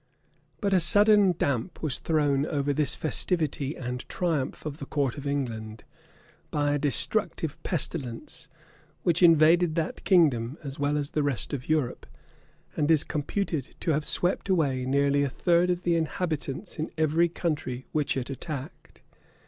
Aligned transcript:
But 0.61 0.73
a 0.73 0.79
sudden 0.79 1.35
damp 1.37 1.83
was 1.83 1.99
thrown 1.99 2.47
over 2.47 2.73
this 2.73 2.95
festivity 2.95 3.77
and 3.77 4.09
triumph 4.09 4.65
of 4.65 4.79
the 4.79 4.87
court 4.87 5.15
of 5.15 5.27
England, 5.27 5.83
by 6.49 6.71
a 6.73 6.79
destructive 6.79 7.61
pestilence, 7.61 8.47
which 9.03 9.21
invaded 9.21 9.75
that 9.75 10.03
kingdom 10.03 10.57
as 10.63 10.79
well 10.79 10.97
as 10.97 11.11
the 11.11 11.21
rest 11.21 11.53
of 11.53 11.69
Europe; 11.69 12.07
and 12.75 12.89
is 12.89 13.03
computed 13.03 13.75
to 13.81 13.91
have 13.91 14.03
swept 14.03 14.49
away 14.49 14.87
near 14.87 15.09
a 15.23 15.29
third 15.29 15.69
of 15.69 15.83
the 15.83 15.95
inhabitants 15.95 16.79
in 16.79 16.89
every 16.97 17.29
country 17.29 17.85
which 17.91 18.17
it 18.17 18.31
attacked. 18.31 19.03